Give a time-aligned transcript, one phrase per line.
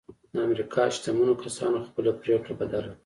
[0.33, 2.95] د امريکا شتمنو کسانو خپله پرېکړه بدله کړه.